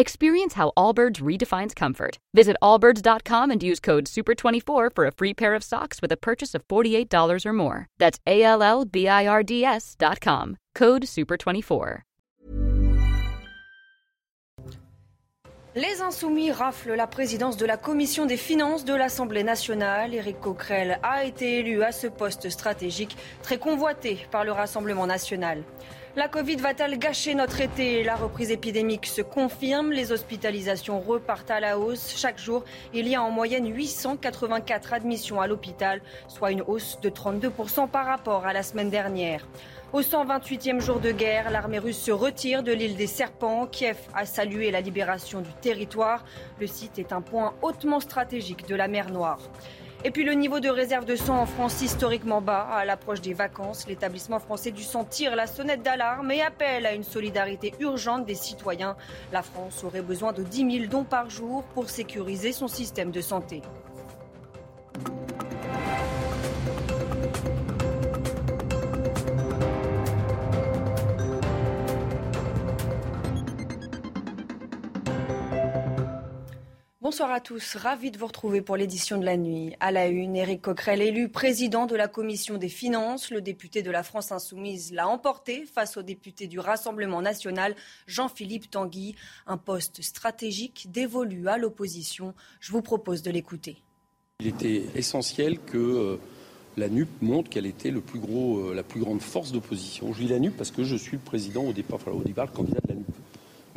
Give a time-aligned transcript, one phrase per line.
[0.00, 2.18] Experience how Allbirds redefines comfort.
[2.32, 6.54] Visit allbirds.com and use code SUPER24 for a free pair of socks with a purchase
[6.54, 7.88] of $48 or more.
[7.98, 8.44] That's A.
[10.76, 12.02] Code SUPER24.
[15.74, 20.14] Les Insoumis raflent la présidence de la Commission des finances de l'Assemblée nationale.
[20.14, 25.64] Éric Coquerel a été élu à ce poste stratégique très convoité par le Rassemblement national.
[26.18, 28.02] La Covid va-t-elle gâcher notre été?
[28.02, 29.92] La reprise épidémique se confirme.
[29.92, 32.12] Les hospitalisations repartent à la hausse.
[32.16, 37.08] Chaque jour, il y a en moyenne 884 admissions à l'hôpital, soit une hausse de
[37.08, 39.46] 32% par rapport à la semaine dernière.
[39.92, 43.68] Au 128e jour de guerre, l'armée russe se retire de l'île des Serpents.
[43.68, 46.24] Kiev a salué la libération du territoire.
[46.58, 49.38] Le site est un point hautement stratégique de la mer Noire.
[50.04, 52.68] Et puis le niveau de réserve de sang en France historiquement bas.
[52.70, 56.94] À l'approche des vacances, l'établissement français du sang tire la sonnette d'alarme et appelle à
[56.94, 58.96] une solidarité urgente des citoyens.
[59.32, 63.20] La France aurait besoin de 10 000 dons par jour pour sécuriser son système de
[63.20, 63.60] santé.
[77.08, 79.74] Bonsoir à tous, ravi de vous retrouver pour l'édition de la nuit.
[79.80, 83.30] À la une, Éric Coquerel, élu président de la commission des finances.
[83.30, 87.74] Le député de la France insoumise l'a emporté face au député du Rassemblement national,
[88.06, 89.14] Jean-Philippe Tanguy.
[89.46, 92.34] Un poste stratégique dévolu à l'opposition.
[92.60, 93.78] Je vous propose de l'écouter.
[94.40, 96.16] Il était essentiel que euh,
[96.76, 100.12] la NUP montre qu'elle était euh, la plus grande force d'opposition.
[100.12, 102.52] Je dis la NUP parce que je suis le président au départ, au départ le
[102.52, 102.80] candidat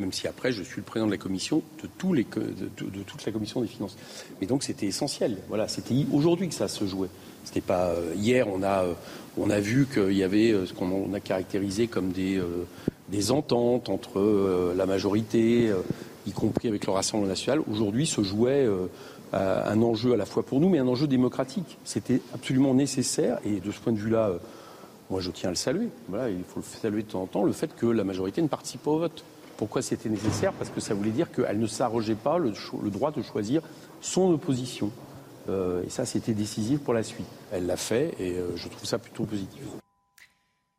[0.02, 3.68] même si après je suis le président de la commission de, toute la commission des
[3.68, 3.96] finances.
[4.40, 5.38] Mais donc c'était essentiel.
[5.48, 7.08] Voilà, c'était aujourd'hui que ça se jouait.
[7.44, 8.46] C'était pas euh, hier.
[8.48, 8.94] On a euh,
[9.38, 14.72] on a vu qu'il y avait euh, ce qu'on a caractérisé comme des ententes entre
[14.76, 15.70] la majorité,
[16.26, 17.60] y compris avec le Rassemblement national.
[17.70, 18.66] Aujourd'hui se jouait
[19.32, 21.76] un enjeu à la fois pour nous, mais un enjeu démocratique.
[21.84, 24.32] C'était absolument nécessaire et de ce point de vue-là.
[25.10, 25.88] moi, je tiens à le saluer.
[26.10, 28.82] Il faut le saluer de temps en temps, le fait que la majorité ne participe
[28.82, 29.24] pas au vote.
[29.62, 32.50] Pourquoi c'était nécessaire Parce que ça voulait dire qu'elle ne s'arrogeait pas le,
[32.90, 33.62] droit de choisir
[34.00, 34.90] son opposition.
[35.48, 37.28] Euh, et ça, c'était décisif pour la suite.
[37.52, 39.62] Elle l'a fait et euh, je trouve ça plutôt positif.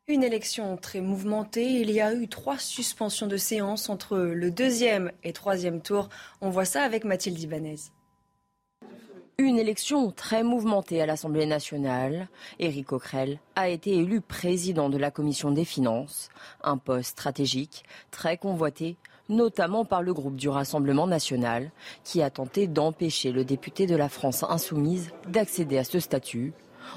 [0.06, 1.80] Une élection très mouvementée.
[1.80, 6.10] Il y a eu trois suspensions de séance entre le deuxième et troisième tour.
[6.42, 7.76] On voit ça avec Mathilde Ibanez.
[9.36, 12.28] Une élection très mouvementée à l'Assemblée nationale.
[12.60, 16.28] Éric Coquerel a été élu président de la commission des finances,
[16.62, 18.96] un poste stratégique très convoité
[19.28, 21.72] notamment par le groupe du Rassemblement national,
[22.04, 26.52] qui a tenté d'empêcher le député de la France insoumise d'accéder à ce statut,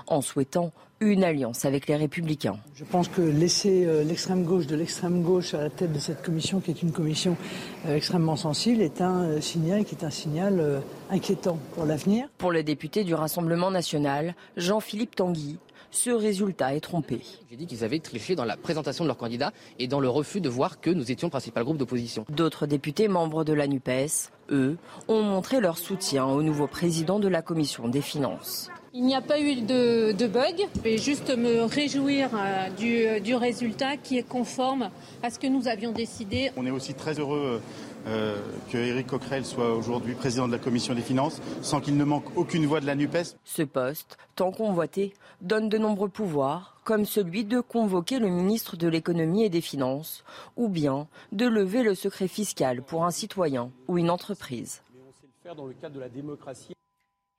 [0.07, 2.57] en souhaitant une alliance avec les Républicains.
[2.75, 6.23] Je pense que laisser euh, l'extrême gauche de l'extrême gauche à la tête de cette
[6.23, 7.37] commission, qui est une commission
[7.85, 10.81] euh, extrêmement sensible, est un euh, signal qui est un signal
[11.11, 12.27] inquiétant pour l'avenir.
[12.37, 15.57] Pour le député du Rassemblement national, Jean-Philippe Tanguy,
[15.91, 17.21] ce résultat est trompé.
[17.49, 20.41] J'ai dit qu'ils avaient triché dans la présentation de leur candidat et dans le refus
[20.41, 22.25] de voir que nous étions le principal groupe d'opposition.
[22.29, 24.77] D'autres députés membres de la NUPES, eux,
[25.07, 28.69] ont montré leur soutien au nouveau président de la commission des finances.
[28.99, 30.55] Il n'y a pas eu de, bug.
[30.75, 34.89] Je vais juste me réjouir euh, du, du, résultat qui est conforme
[35.21, 36.49] à ce que nous avions décidé.
[36.57, 37.61] On est aussi très heureux
[38.07, 38.37] euh,
[38.71, 42.35] que Éric Coquerel soit aujourd'hui président de la commission des finances, sans qu'il ne manque
[42.35, 43.35] aucune voix de la NUPES.
[43.45, 48.87] Ce poste, tant convoité, donne de nombreux pouvoirs, comme celui de convoquer le ministre de
[48.87, 50.23] l'économie et des finances,
[50.55, 54.81] ou bien de lever le secret fiscal pour un citoyen ou une entreprise.
[54.95, 56.76] Mais on sait le faire dans le cadre de la démocratie.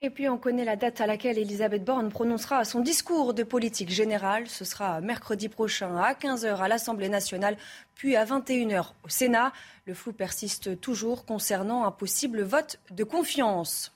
[0.01, 3.91] Et puis on connaît la date à laquelle Elisabeth Borne prononcera son discours de politique
[3.91, 4.47] générale.
[4.47, 7.57] Ce sera mercredi prochain à 15h à l'Assemblée nationale,
[7.97, 9.53] puis à 21h au Sénat.
[9.87, 13.93] Le flou persiste toujours concernant un possible vote de confiance.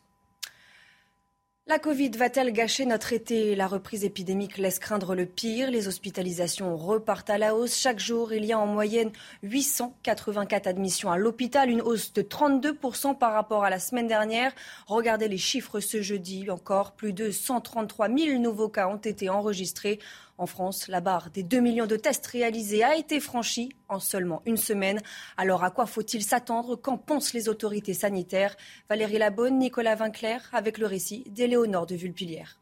[1.73, 3.55] La Covid va-t-elle gâcher notre été?
[3.55, 5.71] La reprise épidémique laisse craindre le pire.
[5.71, 7.79] Les hospitalisations repartent à la hausse.
[7.79, 9.11] Chaque jour, il y a en moyenne
[9.43, 14.53] 884 admissions à l'hôpital, une hausse de 32% par rapport à la semaine dernière.
[14.87, 16.93] Regardez les chiffres ce jeudi encore.
[16.93, 19.99] Plus de 133 000 nouveaux cas ont été enregistrés.
[20.39, 24.43] En France, la barre des 2 millions de tests réalisés a été franchie en seulement
[24.47, 25.01] une semaine.
[25.37, 26.77] Alors à quoi faut-il s'attendre?
[26.77, 28.57] Qu'en pensent les autorités sanitaires?
[28.89, 32.59] Valérie Labonne, Nicolas Vinclair, avec le récit d'Éléonore de Vulpilière.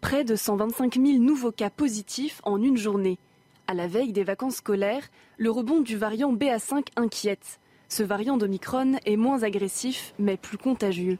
[0.00, 3.18] Près de 125 000 nouveaux cas positifs en une journée.
[3.66, 7.60] À la veille des vacances scolaires, le rebond du variant BA5 inquiète.
[7.88, 11.18] Ce variant d'Omicron est moins agressif, mais plus contagieux.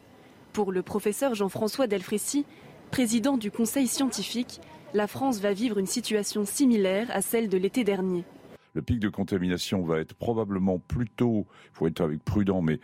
[0.53, 2.47] Pour le professeur Jean-François Delfrécy,
[2.91, 4.61] président du Conseil scientifique,
[4.95, 8.25] la France va vivre une situation similaire à celle de l'été dernier.
[8.75, 12.81] Le pic de contamination va être probablement plutôt, il faut être avec prudent, mais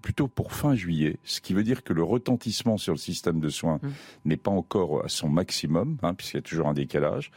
[0.00, 3.48] plutôt pour fin juillet, ce qui veut dire que le retentissement sur le système de
[3.48, 3.88] soins mmh.
[4.24, 7.30] n'est pas encore à son maximum, hein, puisqu'il y a toujours un décalage.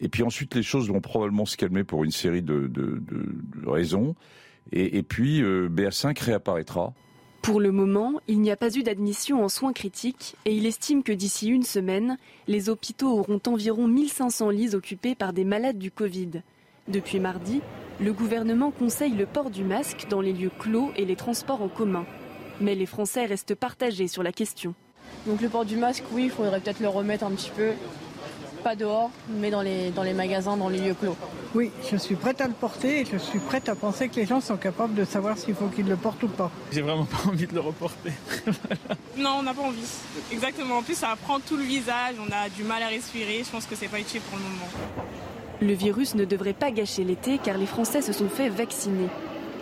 [0.00, 2.70] Et puis ensuite, les choses vont probablement se calmer pour une série de,
[3.66, 4.14] raisons.
[4.70, 6.92] Et, puis, euh, BA5 réapparaîtra.
[7.42, 11.02] Pour le moment, il n'y a pas eu d'admission en soins critiques et il estime
[11.02, 15.90] que d'ici une semaine, les hôpitaux auront environ 1500 lits occupés par des malades du
[15.90, 16.42] Covid.
[16.88, 17.60] Depuis mardi,
[18.00, 21.68] le gouvernement conseille le port du masque dans les lieux clos et les transports en
[21.68, 22.06] commun.
[22.60, 24.74] Mais les Français restent partagés sur la question.
[25.26, 27.70] Donc le port du masque, oui, il faudrait peut-être le remettre un petit peu
[28.58, 31.16] pas dehors, mais dans les, dans les magasins, dans les lieux clos.
[31.54, 34.26] Oui, je suis prête à le porter et je suis prête à penser que les
[34.26, 36.50] gens sont capables de savoir s'il faut qu'ils le portent ou pas.
[36.72, 38.12] J'ai vraiment pas envie de le reporter.
[39.16, 39.86] non, on n'a pas envie.
[40.30, 40.78] Exactement.
[40.78, 43.42] En plus, ça prend tout le visage, on a du mal à respirer.
[43.44, 44.68] Je pense que c'est pas utile pour le moment.
[45.60, 49.08] Le virus ne devrait pas gâcher l'été car les Français se sont fait vacciner.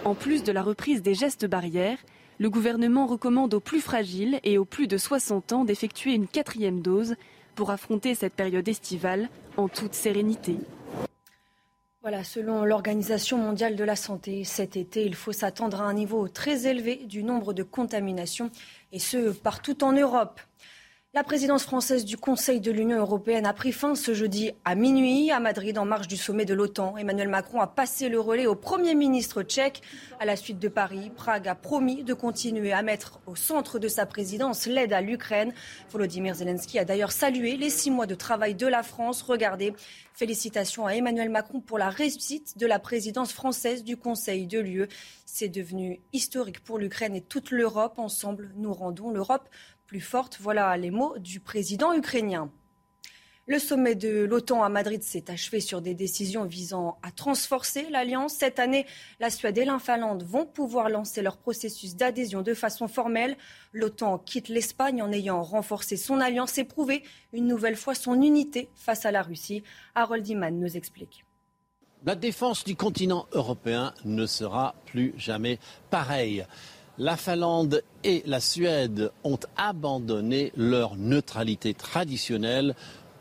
[0.04, 1.98] En plus de la reprise des gestes barrières,
[2.38, 6.82] le gouvernement recommande aux plus fragiles et aux plus de 60 ans d'effectuer une quatrième
[6.82, 7.14] dose
[7.56, 10.58] pour affronter cette période estivale en toute sérénité.
[12.02, 16.28] Voilà, selon l'Organisation mondiale de la santé, cet été, il faut s'attendre à un niveau
[16.28, 18.52] très élevé du nombre de contaminations,
[18.92, 20.40] et ce, partout en Europe.
[21.16, 25.30] La présidence française du Conseil de l'Union européenne a pris fin ce jeudi à minuit
[25.30, 26.98] à Madrid en marge du sommet de l'OTAN.
[26.98, 29.80] Emmanuel Macron a passé le relais au Premier ministre tchèque.
[30.20, 33.88] À la suite de Paris, Prague a promis de continuer à mettre au centre de
[33.88, 35.54] sa présidence l'aide à l'Ukraine.
[35.88, 39.22] Volodymyr Zelensky a d'ailleurs salué les six mois de travail de la France.
[39.22, 39.72] Regardez,
[40.12, 44.88] félicitations à Emmanuel Macron pour la réussite de la présidence française du Conseil de l'UE.
[45.24, 47.94] C'est devenu historique pour l'Ukraine et toute l'Europe.
[47.98, 49.48] Ensemble, nous rendons l'Europe
[49.86, 50.38] plus forte.
[50.40, 52.50] Voilà les mots du président ukrainien.
[53.48, 58.34] Le sommet de l'OTAN à Madrid s'est achevé sur des décisions visant à transforcer l'alliance.
[58.34, 58.86] Cette année,
[59.20, 63.36] la Suède et la Finlande vont pouvoir lancer leur processus d'adhésion de façon formelle.
[63.72, 68.68] L'OTAN quitte l'Espagne en ayant renforcé son alliance et prouvé une nouvelle fois son unité
[68.74, 69.62] face à la Russie.
[69.94, 71.24] Harold Iman nous explique.
[72.04, 75.60] La défense du continent européen ne sera plus jamais
[75.90, 76.44] pareille
[76.98, 82.74] la Finlande et la Suède ont abandonné leur neutralité traditionnelle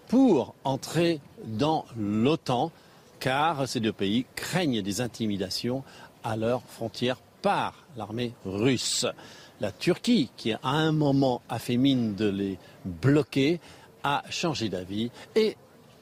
[0.07, 2.71] pour entrer dans l'OTAN,
[3.19, 5.83] car ces deux pays craignent des intimidations
[6.23, 9.05] à leurs frontières par l'armée russe.
[9.61, 13.59] La Turquie, qui à un moment a fait mine de les bloquer,
[14.03, 15.57] a changé d'avis et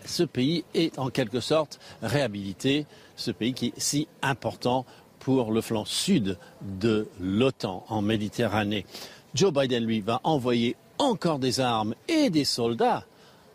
[0.05, 2.85] ce pays est en quelque sorte réhabilité,
[3.15, 4.85] ce pays qui est si important
[5.23, 8.85] pour le flanc sud de l'OTAN en Méditerranée.
[9.33, 13.05] Joe Biden, lui, va envoyer encore des armes et des soldats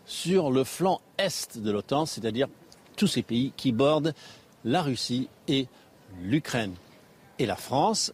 [0.05, 2.47] sur le flanc est de l'OTAN, c'est-à-dire
[2.95, 4.15] tous ces pays qui bordent
[4.65, 5.67] la Russie et
[6.21, 6.73] l'Ukraine.
[7.37, 8.11] Et la France,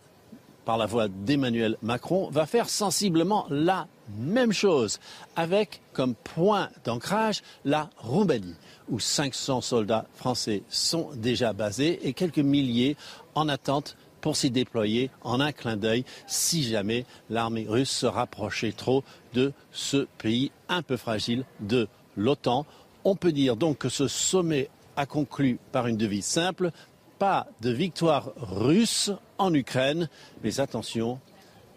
[0.66, 5.00] par la voix d'Emmanuel Macron, va faire sensiblement la même chose,
[5.36, 8.56] avec comme point d'ancrage la Roumanie,
[8.90, 12.98] où 500 soldats français sont déjà basés et quelques milliers
[13.36, 18.72] en attente pour s'y déployer en un clin d'œil si jamais l'armée russe se rapprochait
[18.72, 21.88] trop de ce pays un peu fragile de
[22.18, 22.66] l'OTAN.
[23.04, 26.72] On peut dire donc que ce sommet a conclu par une devise simple,
[27.20, 30.10] pas de victoire russe en Ukraine,
[30.44, 31.20] mais attention,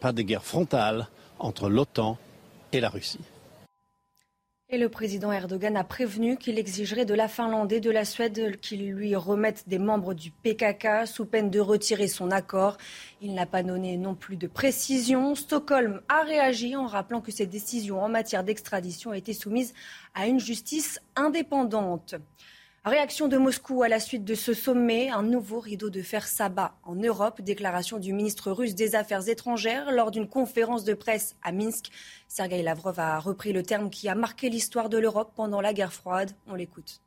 [0.01, 2.17] pas de guerre frontale entre l'OTAN
[2.73, 3.21] et la Russie.
[4.71, 8.61] Et le président Erdogan a prévenu qu'il exigerait de la Finlande et de la Suède
[8.61, 12.77] qu'ils lui remettent des membres du PKK sous peine de retirer son accord.
[13.23, 15.35] Il n'a pas donné non plus de précision.
[15.35, 19.73] Stockholm a réagi en rappelant que ses décisions en matière d'extradition étaient soumises
[20.15, 22.17] à une justice indépendante.
[22.85, 26.75] Réaction de Moscou à la suite de ce sommet, un nouveau rideau de fer s'abat
[26.85, 27.43] en Europe.
[27.43, 31.91] Déclaration du ministre russe des Affaires étrangères lors d'une conférence de presse à Minsk.
[32.29, 35.93] Sergei Lavrov a repris le terme qui a marqué l'histoire de l'Europe pendant la guerre
[35.93, 36.31] froide.
[36.47, 37.01] On l'écoute.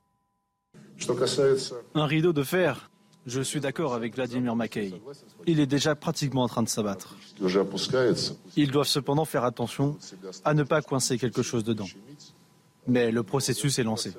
[1.95, 2.91] Un rideau de fer
[3.25, 4.93] Je suis d'accord avec Vladimir Mackay.
[5.47, 7.15] Il est déjà pratiquement en train de s'abattre.
[8.57, 9.97] Ils doivent cependant faire attention
[10.43, 11.87] à ne pas coincer quelque chose dedans.
[12.87, 14.11] Mais le processus est lancé.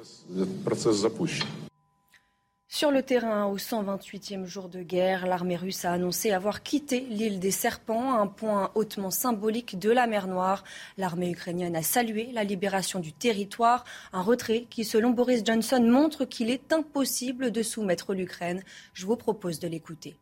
[2.74, 7.38] Sur le terrain, au 128e jour de guerre, l'armée russe a annoncé avoir quitté l'île
[7.38, 10.64] des Serpents, un point hautement symbolique de la mer Noire.
[10.96, 16.24] L'armée ukrainienne a salué la libération du territoire, un retrait qui, selon Boris Johnson, montre
[16.24, 18.62] qu'il est impossible de soumettre l'Ukraine.
[18.94, 20.16] Je vous propose de l'écouter.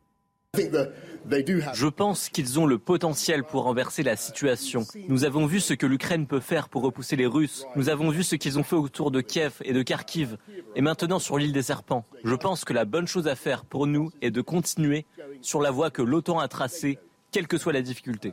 [1.75, 4.85] Je pense qu'ils ont le potentiel pour renverser la situation.
[5.09, 7.65] Nous avons vu ce que l'Ukraine peut faire pour repousser les Russes.
[7.77, 10.37] Nous avons vu ce qu'ils ont fait autour de Kiev et de Kharkiv.
[10.75, 12.05] Et maintenant sur l'île des Serpents.
[12.25, 15.07] Je pense que la bonne chose à faire pour nous est de continuer
[15.41, 16.99] sur la voie que l'OTAN a tracée,
[17.31, 18.33] quelle que soit la difficulté.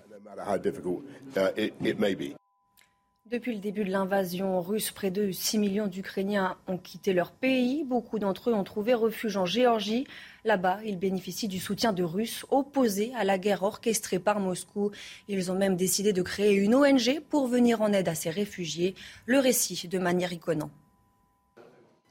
[3.30, 7.84] Depuis le début de l'invasion russe, près de 6 millions d'Ukrainiens ont quitté leur pays.
[7.84, 10.08] Beaucoup d'entre eux ont trouvé refuge en Géorgie.
[10.46, 14.92] Là-bas, ils bénéficient du soutien de Russes opposés à la guerre orchestrée par Moscou.
[15.28, 18.96] Ils ont même décidé de créer une ONG pour venir en aide à ces réfugiés.
[19.26, 20.70] Le récit de manière Conan.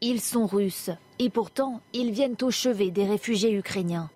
[0.02, 4.11] Ils sont russes et pourtant ils viennent au chevet des réfugiés ukrainiens.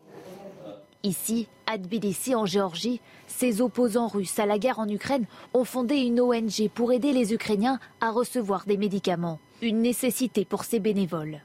[1.03, 5.97] Ici, à Tbilissi, en Géorgie, ces opposants russes à la guerre en Ukraine ont fondé
[5.97, 9.41] une ONG pour aider les Ukrainiens à recevoir des médicaments.
[9.63, 11.41] Une nécessité pour ces bénévoles.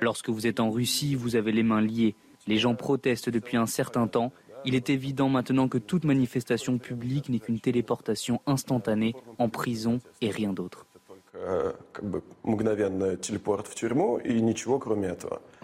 [0.00, 2.14] Lorsque vous êtes en Russie, vous avez les mains liées.
[2.46, 4.32] Les gens protestent depuis un certain temps.
[4.64, 10.30] Il est évident maintenant que toute manifestation publique n'est qu'une téléportation instantanée en prison et
[10.30, 10.86] rien d'autre.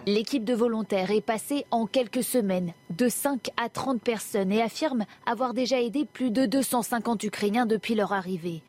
[0.07, 5.05] L'équipe de volontaires est passée en quelques semaines de 5 à 30 personnes et affirme
[5.25, 8.61] avoir déjà aidé plus de 250 Ukrainiens depuis leur arrivée.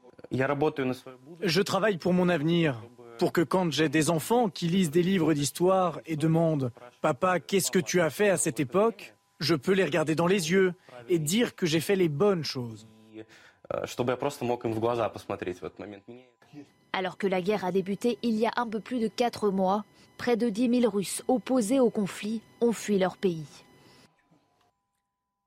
[1.43, 2.83] Je travaille pour mon avenir,
[3.19, 7.71] pour que quand j'ai des enfants qui lisent des livres d'histoire et demandent⁇ Papa, qu'est-ce
[7.71, 10.75] que tu as fait à cette époque?⁇ je peux les regarder dans les yeux
[11.09, 12.87] et dire que j'ai fait les bonnes choses.
[16.97, 19.85] Alors que la guerre a débuté il y a un peu plus de quatre mois,
[20.17, 23.45] près de 10 000 Russes opposés au conflit ont fui leur pays.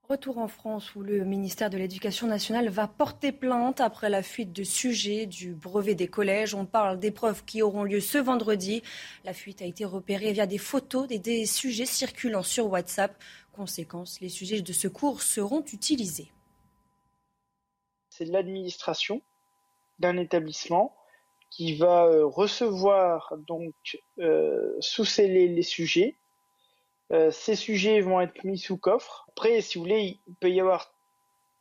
[0.08, 4.52] Retour en France où le ministère de l'Éducation nationale va porter plainte après la fuite
[4.52, 6.54] de sujets du brevet des collèges.
[6.54, 8.84] On parle d'épreuves qui auront lieu ce vendredi.
[9.24, 13.20] La fuite a été repérée via des photos des, des sujets circulant sur WhatsApp.
[13.50, 16.30] Conséquence, les sujets de secours seront utilisés.
[18.08, 19.20] C'est l'administration
[19.98, 20.94] d'un établissement
[21.50, 23.74] qui va euh, recevoir donc
[24.20, 26.16] euh, sous scellé les sujets.
[27.12, 29.26] Euh, ces sujets vont être mis sous coffre.
[29.30, 30.94] Après, si vous voulez, il peut y avoir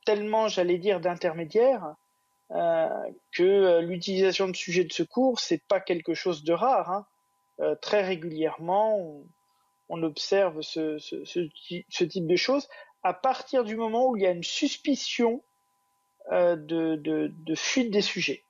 [0.05, 1.95] tellement, j'allais dire, d'intermédiaires
[3.31, 6.89] que l'utilisation de sujets de secours, c'est pas quelque chose de rare.
[6.89, 7.75] Hein.
[7.79, 9.23] très régulièrement,
[9.87, 10.97] on, observe ce,
[12.07, 12.67] type de choses
[13.03, 15.43] à partir du moment où il y a une suspicion
[16.31, 18.43] de fuite des sujets.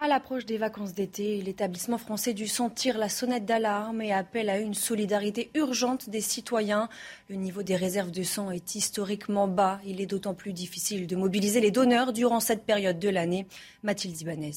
[0.00, 4.50] À l'approche des vacances d'été, l'établissement français du sang tire la sonnette d'alarme et appelle
[4.50, 6.88] à une solidarité urgente des citoyens.
[7.30, 9.80] Le niveau des réserves de sang est historiquement bas.
[9.86, 13.46] Il est d'autant plus difficile de mobiliser les donneurs durant cette période de l'année.
[13.82, 14.52] Mathilde Ibanez.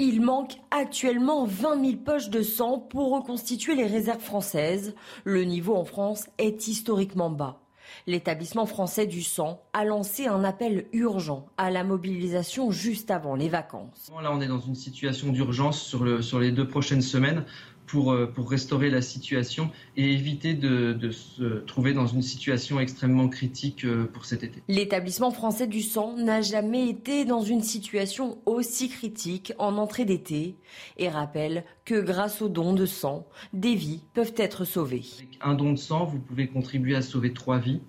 [0.00, 4.94] Il manque actuellement 20 000 poches de sang pour reconstituer les réserves françaises.
[5.24, 7.60] Le niveau en France est historiquement bas.
[8.06, 13.48] L'établissement français du sang a lancé un appel urgent à la mobilisation juste avant les
[13.48, 14.10] vacances.
[14.22, 17.44] Là, on est dans une situation d'urgence sur, sur les deux prochaines semaines
[17.86, 22.80] pour, euh, pour restaurer la situation et éviter de, de, se trouver dans une situation
[22.80, 24.62] extrêmement critique euh, pour cet été.
[24.68, 30.56] L'établissement français du sang n'a jamais été dans une situation aussi critique en entrée d'été
[30.96, 35.04] et rappelle que grâce aux dons de sang, des vies peuvent être sauvées.
[35.18, 37.80] Avec un don de sang, vous pouvez contribuer à sauver trois vies,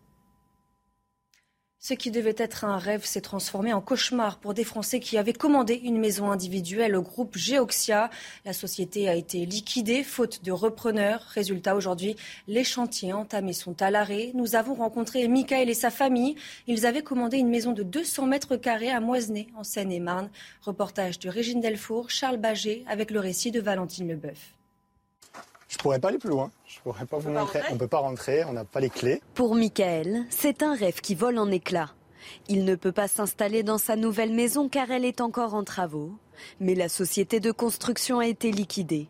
[1.85, 5.33] Ce qui devait être un rêve s'est transformé en cauchemar pour des Français qui avaient
[5.33, 8.09] commandé une maison individuelle au groupe Geoxia.
[8.45, 11.23] La société a été liquidée faute de repreneurs.
[11.35, 12.15] Résultat, aujourd'hui,
[12.47, 14.31] les chantiers entamés sont à l'arrêt.
[14.35, 16.37] Nous avons rencontré Michael et sa famille.
[16.69, 20.31] Ils avaient commandé une maison de 200 mètres carrés à Moisenay, en Seine-et-Marne.
[20.61, 24.55] Reportage de Régine Delfour, Charles Baget, avec le récit de Valentine Leboeuf.
[25.73, 26.51] Je pourrais pas aller plus loin.
[26.67, 27.61] Je pourrais pas vous montrer.
[27.71, 29.23] On peut pas rentrer, on n'a pas les clés.
[29.33, 31.95] Pour Michael, c'est un rêve qui vole en éclats.
[32.47, 36.13] Il ne peut pas s'installer dans sa nouvelle maison car elle est encore en travaux.
[36.61, 39.09] Mais la société de construction a été liquidée.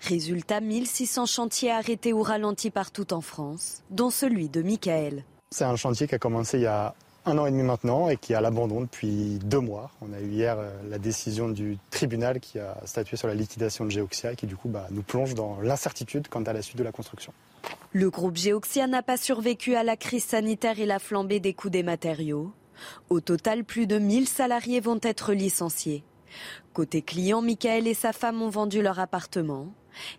[0.00, 5.24] Résultat, 1600 chantiers arrêtés ou ralentis partout en France, dont celui de Michael.
[5.50, 6.94] C'est un chantier qui a commencé il y a
[7.26, 9.90] un an et demi maintenant et qui est à l'abandon depuis deux mois.
[10.00, 13.84] On a eu hier euh, la décision du tribunal qui a statué sur la liquidation
[13.84, 16.78] de Geoxia et qui du coup bah, nous plonge dans l'incertitude quant à la suite
[16.78, 17.32] de la construction.
[17.92, 21.70] Le groupe Geoxia n'a pas survécu à la crise sanitaire et la flambée des coûts
[21.70, 22.52] des matériaux.
[23.10, 26.04] Au total, plus de 1000 salariés vont être licenciés.
[26.74, 29.68] Côté client, Michael et sa femme ont vendu leur appartement.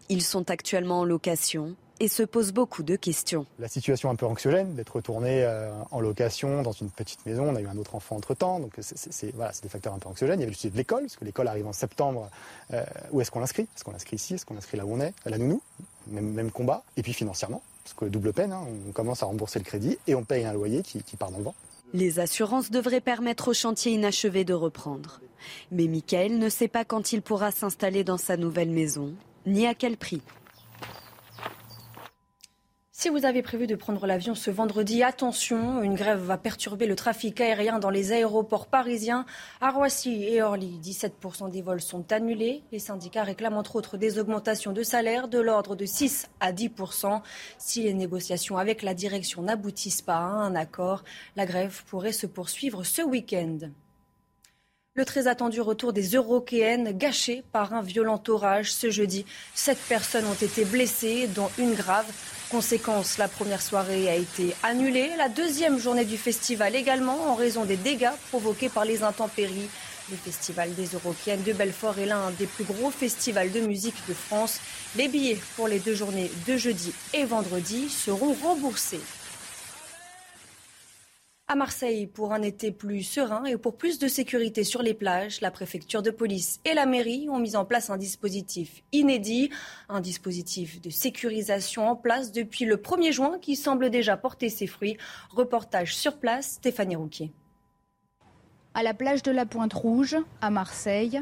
[0.09, 3.45] Ils sont actuellement en location et se posent beaucoup de questions.
[3.59, 7.49] La situation un peu anxiogène d'être retourné euh, en location dans une petite maison.
[7.49, 10.39] On a eu un autre enfant entre-temps, donc c'est voilà, des facteurs un peu anxiogènes.
[10.39, 12.29] Il y avait le sujet de l'école, parce que l'école arrive en septembre.
[12.73, 13.63] Euh, où est-ce qu'on l'inscrit?
[13.63, 14.35] Est-ce qu'on l'inscrit ici?
[14.35, 15.13] Est-ce qu'on l'inscrit là où on est?
[15.25, 15.61] À la nounou
[16.07, 16.83] même, même combat.
[16.95, 20.15] Et puis financièrement, parce que double peine, hein, on commence à rembourser le crédit et
[20.15, 21.55] on paye un loyer qui, qui part dans le vent.
[21.93, 25.21] Les assurances devraient permettre au chantier inachevé de reprendre.
[25.71, 29.13] Mais Michael ne sait pas quand il pourra s'installer dans sa nouvelle maison,
[29.45, 30.21] ni à quel prix.
[32.99, 36.95] Si vous avez prévu de prendre l'avion ce vendredi, attention, une grève va perturber le
[36.95, 39.27] trafic aérien dans les aéroports parisiens.
[39.61, 42.63] À Roissy et Orly, 17% des vols sont annulés.
[42.71, 47.21] Les syndicats réclament entre autres des augmentations de salaire de l'ordre de 6 à 10%.
[47.59, 51.03] Si les négociations avec la direction n'aboutissent pas à un accord,
[51.35, 53.59] la grève pourrait se poursuivre ce week-end.
[54.95, 59.23] Le très attendu retour des Européennes gâché par un violent orage ce jeudi.
[59.53, 62.11] Sept personnes ont été blessées, dont une grave.
[62.49, 65.11] Conséquence, la première soirée a été annulée.
[65.17, 69.69] La deuxième journée du festival également en raison des dégâts provoqués par les intempéries.
[70.09, 74.13] Le festival des Européennes de Belfort est l'un des plus gros festivals de musique de
[74.13, 74.61] France.
[74.95, 79.01] Les billets pour les deux journées de jeudi et vendredi seront remboursés
[81.49, 85.39] à Marseille pour un été plus serein et pour plus de sécurité sur les plages.
[85.39, 89.49] La préfecture de police et la mairie ont mis en place un dispositif inédit,
[89.87, 94.67] un dispositif de sécurisation en place depuis le 1er juin qui semble déjà porter ses
[94.67, 94.97] fruits.
[95.29, 97.31] Reportage sur place, Stéphanie Rouquier.
[98.73, 101.21] À la plage de la Pointe Rouge, à Marseille,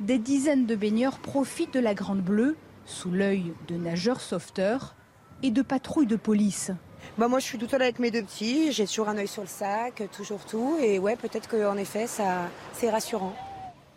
[0.00, 4.94] des dizaines de baigneurs profitent de la Grande Bleue sous l'œil de nageurs sauveteurs
[5.42, 6.72] et de patrouilles de police.
[7.18, 9.42] Bah moi je suis tout seule avec mes deux petits, j'ai toujours un œil sur
[9.42, 13.34] le sac, toujours tout, et ouais peut-être qu'en effet ça c'est rassurant.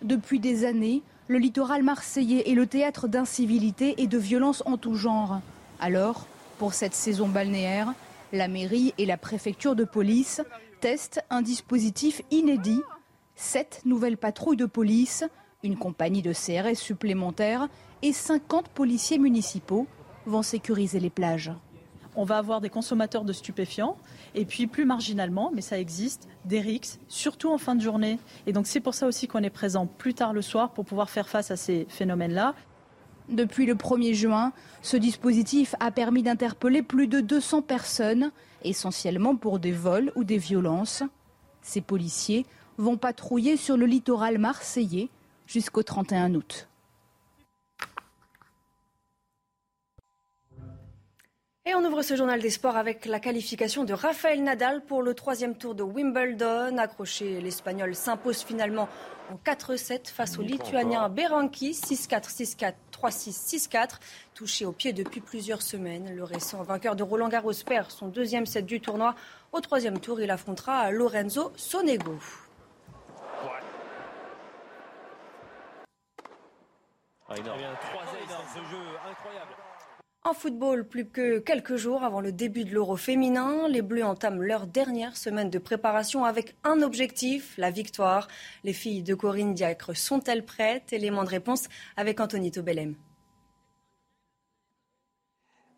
[0.02, 4.96] Depuis des années, le littoral marseillais est le théâtre d'incivilité et de violences en tout
[4.96, 5.42] genre.
[5.80, 6.26] Alors,
[6.58, 7.94] pour cette saison balnéaire,
[8.32, 10.42] la mairie et la préfecture de police
[10.80, 12.82] testent un dispositif inédit.
[13.36, 15.24] Sept nouvelles patrouilles de police,
[15.64, 17.68] une compagnie de CRS supplémentaire
[18.02, 19.88] et 50 policiers municipaux
[20.26, 21.52] vont sécuriser les plages
[22.20, 23.96] on va avoir des consommateurs de stupéfiants
[24.36, 28.20] et puis plus marginalement, mais ça existe, des rixes, surtout en fin de journée.
[28.46, 31.10] Et donc c'est pour ça aussi qu'on est présent plus tard le soir pour pouvoir
[31.10, 32.56] faire face à ces phénomènes-là.
[33.30, 34.52] Depuis le 1er juin,
[34.82, 38.32] ce dispositif a permis d'interpeller plus de 200 personnes,
[38.66, 41.04] essentiellement pour des vols ou des violences.
[41.62, 42.46] Ces policiers
[42.78, 45.08] vont patrouiller sur le littoral marseillais
[45.48, 46.68] jusqu'au 31 août.
[51.70, 55.14] Et on ouvre ce journal des sports avec la qualification de Rafael Nadal pour le
[55.14, 56.80] troisième tour de Wimbledon.
[56.80, 58.90] Accroché, l'Espagnol s'impose finalement
[59.32, 64.00] en 4-7 face au Lituanien Beranki, 6-4, 6-4, 3-6, 6-4.
[64.34, 68.48] Touché au pied depuis plusieurs semaines, le récent vainqueur de Roland Garros perd son deuxième
[68.48, 69.14] set du tournoi.
[69.52, 72.18] Au troisième tour, il affrontera Lorenzo Sonego.
[77.30, 77.60] Ah, énorme.
[78.56, 79.69] ce jeu incroyable.
[80.26, 84.42] En football, plus que quelques jours avant le début de l'Euro féminin, les Bleus entament
[84.42, 88.28] leur dernière semaine de préparation avec un objectif, la victoire.
[88.66, 90.92] Les filles de Corinne Diacre sont-elles prêtes?
[90.92, 92.96] Élément de réponse avec Anthony Tobelem.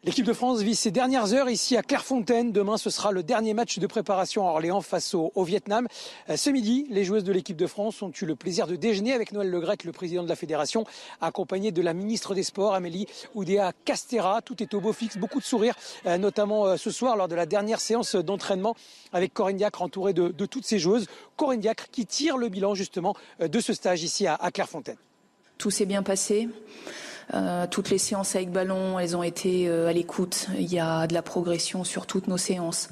[0.03, 2.51] L'équipe de France vit ses dernières heures ici à Clairefontaine.
[2.51, 5.87] Demain, ce sera le dernier match de préparation à Orléans face au, Vietnam.
[6.27, 9.13] Euh, ce midi, les joueuses de l'équipe de France ont eu le plaisir de déjeuner
[9.13, 10.85] avec Noël Legrec, le président de la fédération,
[11.21, 14.41] accompagné de la ministre des Sports, Amélie Oudéa Castera.
[14.41, 15.75] Tout est au beau fixe, beaucoup de sourires,
[16.07, 18.75] euh, notamment euh, ce soir lors de la dernière séance d'entraînement
[19.13, 21.05] avec Corinne Diacre entourée de, toutes ces joueuses.
[21.35, 24.97] Corinne Diacre qui tire le bilan justement de ce stage ici à Clairefontaine.
[25.59, 26.49] Tout s'est bien passé.
[27.33, 30.47] Euh, toutes les séances avec ballon, elles ont été euh, à l'écoute.
[30.57, 32.89] Il y a de la progression sur toutes nos séances.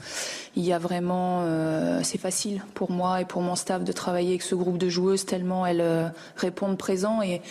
[0.56, 4.30] Il y a vraiment, euh, c'est facile pour moi et pour mon staff de travailler
[4.30, 7.42] avec ce groupe de joueuses tellement elles répondent présent et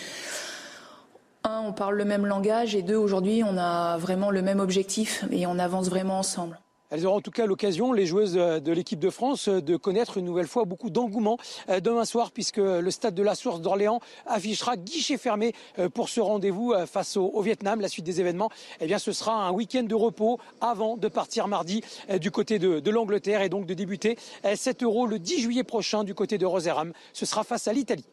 [1.43, 5.23] un, on parle le même langage et deux, aujourd'hui, on a vraiment le même objectif
[5.31, 6.59] et on avance vraiment ensemble.
[6.89, 10.25] Elles auront en tout cas l'occasion, les joueuses de l'équipe de France, de connaître une
[10.25, 11.37] nouvelle fois beaucoup d'engouement
[11.69, 16.09] euh, demain soir, puisque le stade de la Source d'Orléans affichera guichet fermé euh, pour
[16.09, 17.79] ce rendez-vous euh, face au, Vietnam.
[17.79, 18.49] La suite des événements,
[18.79, 21.81] eh bien, ce sera un week-end de repos avant de partir mardi
[22.19, 24.17] du côté de, l'Angleterre et donc de débuter
[24.53, 26.91] 7 euros le 10 juillet prochain du côté de Roseram.
[27.13, 28.05] Ce sera face à l'Italie.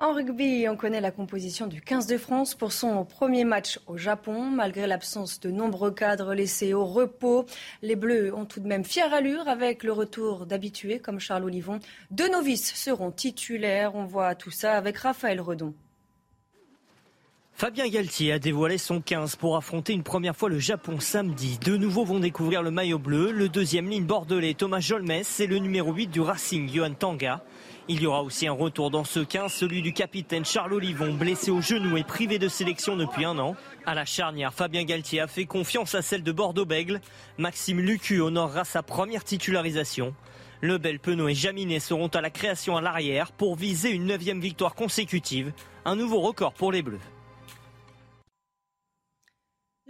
[0.00, 3.96] En rugby, on connaît la composition du 15 de France pour son premier match au
[3.96, 4.44] Japon.
[4.44, 7.46] Malgré l'absence de nombreux cadres laissés au repos,
[7.82, 11.80] les Bleus ont tout de même fière allure avec le retour d'habitués comme Charles Olivon.
[12.12, 13.96] Deux novices seront titulaires.
[13.96, 15.74] On voit tout ça avec Raphaël Redon.
[17.54, 21.58] Fabien Galtier a dévoilé son 15 pour affronter une première fois le Japon samedi.
[21.64, 25.58] Deux nouveaux vont découvrir le maillot bleu, le deuxième ligne bordelais Thomas Jolmes et le
[25.58, 27.42] numéro 8 du Racing Johan Tanga.
[27.90, 31.50] Il y aura aussi un retour dans ce 15, celui du capitaine Charles Olivon, blessé
[31.50, 33.56] au genou et privé de sélection depuis un an.
[33.86, 37.00] À la charnière, Fabien Galtier a fait confiance à celle de Bordeaux-Bègle.
[37.38, 40.14] Maxime Lucu honorera sa première titularisation.
[40.60, 44.74] Lebel, Penaud et Jaminet seront à la création à l'arrière pour viser une neuvième victoire
[44.74, 45.52] consécutive,
[45.86, 47.00] un nouveau record pour les Bleus.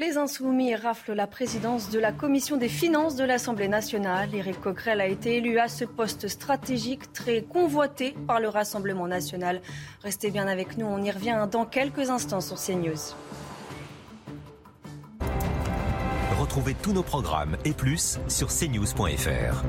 [0.01, 4.33] Les Insoumis raflent la présidence de la Commission des finances de l'Assemblée nationale.
[4.33, 9.61] Éric Coquerel a été élu à ce poste stratégique très convoité par le Rassemblement national.
[10.05, 12.95] Restez bien avec nous, on y revient dans quelques instants sur CNews.
[16.39, 19.65] Retrouvez tous nos programmes et plus sur cnews.fr.